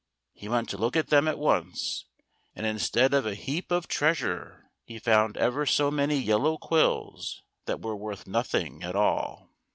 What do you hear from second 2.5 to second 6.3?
and instead of a heap of treasure he found ever so many